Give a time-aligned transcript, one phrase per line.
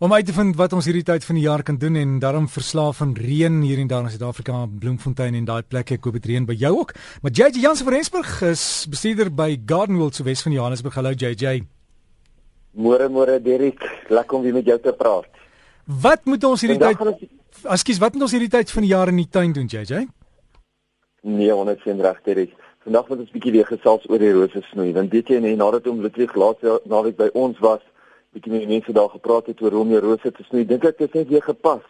[0.00, 2.46] Om uit te vind wat ons hierdie tyd van die jaar kan doen en daarom
[2.48, 6.28] verslaaf van reën hier en daar in Suid-Afrika, Bloemfontein en daai plekke, ek hoop dit
[6.30, 6.94] reën by jou ook.
[7.20, 10.96] Maar JJ Jansen van Rensburg is bestuurder by Gardenwold se Wes van Johannesburg.
[10.96, 11.66] Hallo JJ.
[12.80, 15.28] Môre môre Derek, lekker om weer met jou te praat.
[15.84, 17.28] Wat moet ons hierdie tyd
[17.68, 20.06] Ekskuus, wat moet ons hierdie tyd van die jaar in die tuin doen JJ?
[21.28, 22.56] Nee, ons het reg Derek.
[22.88, 25.56] Vandag moet ons 'n bietjie weer gesels oor die rose snoei, want weet jy nee,
[25.56, 27.84] nadat om Ludwig laat naweek by ons was,
[28.30, 30.62] bietjie met mense daar gepraat het oor hoe om jou rose te snoei.
[30.66, 31.82] Dink ek dit het weer gepas.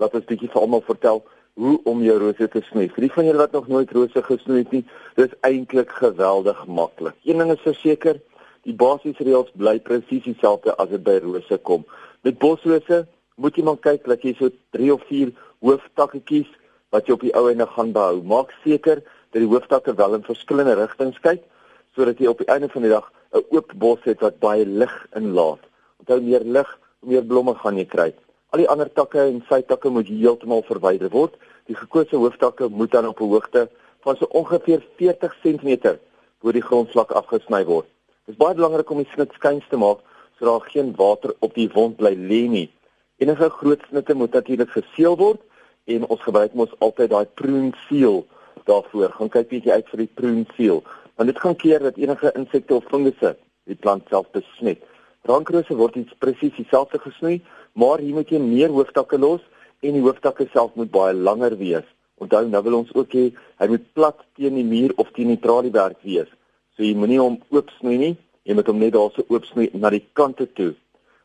[0.00, 1.20] Laat ons bietjie vir almal vertel
[1.60, 2.86] hoe om jou rose te snoei.
[2.94, 4.84] Vir die van julle wat nog nooit rose gesnoei het nie,
[5.20, 7.18] dis eintlik geweldig maklik.
[7.28, 8.20] Een ding is verseker,
[8.64, 11.84] die basiese reëls bly presies dieselfde as dit by rose kom.
[12.24, 13.02] Met bosrose
[13.36, 16.48] moet jy maar kyk dat jy so 3 of 4 hooftakke kies
[16.94, 18.22] wat jy op die ou ende gaan behou.
[18.24, 21.44] Maak seker dat die hooftakke wel in verskillende rigtings kyk
[21.92, 24.96] sodat jy op die einde van die dag 'n oop bos het wat baie lig
[25.12, 25.68] inlaat
[26.02, 26.68] onthou meer lig,
[27.06, 28.10] meer blomme gaan jy kry.
[28.52, 31.38] Al die ander takke en sytakke moet heeltemal verwyder word.
[31.70, 33.68] Die gekose hooftakke moet dan op 'n hoogte
[34.02, 35.96] van so ongeveer 40 cm
[36.40, 37.86] bo die grondvlak afgesny word.
[38.26, 39.98] Dit is baie belangrik om die snit skuins te maak
[40.38, 42.70] sodat daar geen water op die wond bly lê nie.
[43.18, 45.40] Enige groot snitte moet natuurlik geseël word
[45.84, 48.26] en ons gebruik mos altyd daai prune seal
[48.64, 49.12] daarvoor.
[49.12, 50.82] Gaan kyk bietjie uit vir die prune seal
[51.16, 54.82] want dit gaan keer dat enige insekte of fungusse die plant self besmet.
[55.22, 57.36] Rankrose word iets presies dieselfde gesnoei,
[57.78, 59.42] maar hier moet jy meer hooftakke los
[59.86, 61.84] en die hooftakke self moet baie langer wees.
[62.18, 63.28] Onthou nou wil ons ook hê
[63.62, 66.26] hy moet plat teen die muur of teen die traliewerk wees.
[66.74, 69.92] So jy moenie hom oop snoei nie, jy moet hom net daarso oop snoei na
[69.94, 70.72] die kante toe.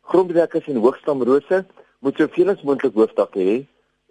[0.06, 1.64] Grondbedekkers en hoogstamrose
[2.06, 3.58] moet soveel as moontlik hooftakke hê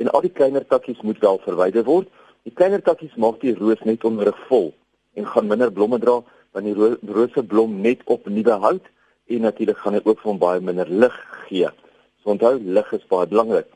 [0.04, 2.12] en al die kleiner takkies moet wel verwyder word.
[2.44, 4.74] Die kleiner takkies maak die roos net onnodig vol
[5.16, 6.20] en gaan minder blomme dra
[6.52, 8.94] wanneer die rose blom net op nuwe hout
[9.28, 11.16] en natuurlik gaan dit ook vir hom baie minder lig
[11.48, 11.70] gee.
[12.22, 13.68] So onthou lig is baie belangrik.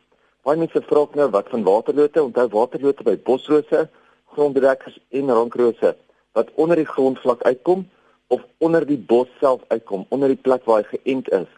[0.44, 2.24] Baie mense vra nou wat van waterlote?
[2.24, 3.90] Onthou waterlote by bosrose,
[4.34, 5.96] grondbedekkers en rankrose
[6.32, 7.84] wat onder die grondvlak uitkom
[8.32, 11.50] of onder die bos self uitkom, onder die plek waar hy geënt is,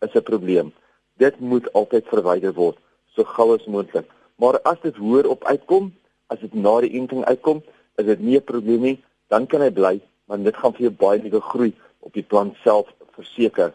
[0.00, 0.72] is 'n probleem.
[1.20, 2.78] Dit moet altyd verwyder word
[3.14, 4.08] so gou as moontlik.
[4.36, 5.92] Maar as dit hoër op uitkom,
[6.26, 7.62] as dit na die enting uitkom,
[8.00, 10.90] is dit nie 'n probleem nie, dan kan hy bly, want dit gaan vir jou
[10.90, 12.88] baie nuwe groei op die plant self
[13.22, 13.72] verseker.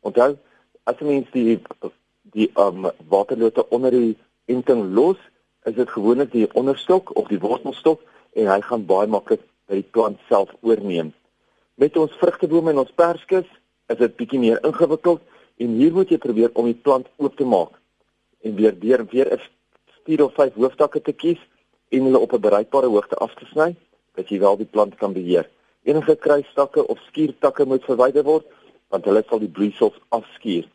[0.00, 0.36] Onthou,
[0.84, 1.60] as 'n mens die
[2.34, 5.16] die um waterlote onder die enting los,
[5.64, 8.02] is dit gewoonlik die onderstok of die wortelstok
[8.32, 11.12] en hy gaan baie maklik by die plant self oorneem.
[11.74, 13.48] Met ons vrugtebome en ons perskes
[13.92, 15.20] is dit bietjie meer ingewikkeld
[15.62, 17.74] en hier moet jy probeer om die plant oop te maak
[18.46, 19.42] en weer weer weer 'n
[20.04, 21.40] vier of vyf hooftakke te kies
[21.90, 23.74] en hulle op 'n bereikbare hoogte af te sny
[24.14, 25.48] dat jy wel die plant kan beheer.
[25.82, 28.46] Enige kruistakke of skuurtakke moet verwyder word
[28.88, 30.66] want hulle sal die bloeisels afskuur.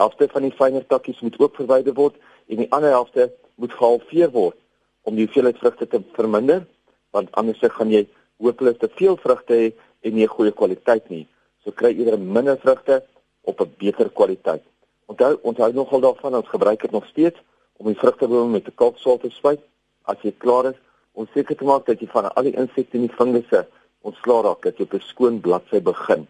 [0.00, 2.16] Helfte van die fynere takkies moet ook verwyder word
[2.48, 4.58] en die ander helfte moet gehalveer word
[5.02, 6.66] om die hoeveelheid vrugte te verminder
[7.12, 8.06] want anders gaan jy
[8.42, 9.70] hopelik te veel vrugte hê
[10.02, 11.26] en nie goeie kwaliteit nie.
[11.62, 13.02] So kry eerder minder vrugte
[13.42, 14.62] op 'n beter kwaliteit.
[15.06, 17.38] Onthou onthou nogal daarvan ons gebruik dit nog steeds
[17.76, 19.60] om die vrugtebome met 'n kalkswaal te spuit
[20.02, 20.78] as jy klaar is
[21.12, 23.66] om seker te maak dat jy van al die insekte en die fungusse
[24.00, 26.26] ontslae raak dat jy op 'n skoon bladsy begin.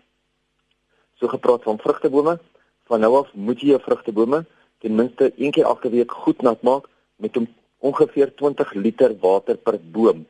[1.22, 2.38] So gepraat van vrugtebome,
[2.91, 4.41] van nou af moet jy jou vrugtebome
[4.83, 6.88] ten minste een keer elke week goed nat maak
[7.22, 7.38] met
[7.78, 10.25] ongeveer 20 liter water per boom.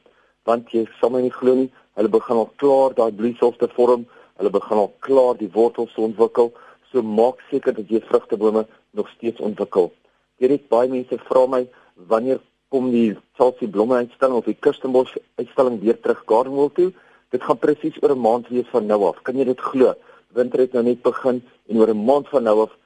[0.44, 4.04] Want jy sal my nie glo nie, hulle begin al klaar daai bloeisels te vorm,
[4.36, 6.52] hulle begin al klaar die wortels te ontwikkel.
[6.92, 9.94] So maak seker dat jy vrugtebome nog steeds ontwikkel.
[10.44, 11.64] Direk baie mense vra my
[12.12, 16.92] wanneer kom die salsie blomme uitstalling of die Kirstenbosch uitstalling weer terug Gardenwold toe?
[17.32, 19.22] Dit gaan presies oor 'n maand wees van nou af.
[19.22, 19.96] Kan jy dit glo?
[20.32, 22.76] Winter het nou net begin en oor 'n maand van nou af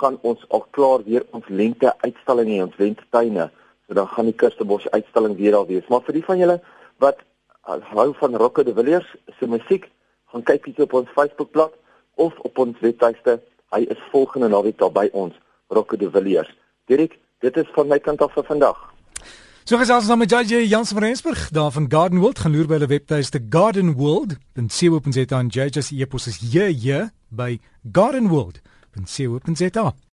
[0.00, 3.50] gaan ons al klaar weer ons lente uitstalling hê, ons lentetuine.
[3.86, 5.86] So dan gaan die Kirstebos uitstalling weer al wees.
[5.88, 6.60] Maar vir die van julle
[6.98, 7.22] wat
[7.66, 9.90] hou van Rocco de Villiers se musiek,
[10.32, 11.72] gaan kyk bietjie op ons Facebookblad
[12.14, 13.40] of op ons webtuiste.
[13.74, 15.34] Hy is volgende naweek daar by ons,
[15.68, 16.52] Rocco de Villiers.
[16.86, 18.95] Dirk, dit is van my kant af vir vandag.
[19.66, 22.38] So gesels ons nou met JJ Jans van Rensburg daar van Garden World.
[22.38, 29.96] Gaan loer by hulle webtuiste gardenworld.co.za en JJ se e-pos is hier by gardenworld.co.za